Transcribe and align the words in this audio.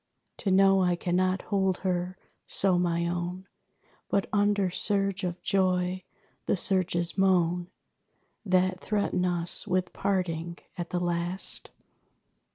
To 0.37 0.49
know 0.49 0.81
I 0.81 0.95
cannot 0.95 1.43
hold 1.43 1.77
her 1.85 2.17
so 2.47 2.79
my 2.79 3.05
own, 3.05 3.45
But 4.09 4.25
under 4.33 4.71
surge 4.71 5.23
of 5.23 5.39
joy, 5.43 6.05
the 6.47 6.55
surges 6.55 7.19
moan 7.19 7.67
That 8.43 8.79
threaten 8.79 9.23
us 9.25 9.67
with 9.67 9.93
parting 9.93 10.57
at 10.75 10.89
the 10.89 10.99
last! 10.99 11.69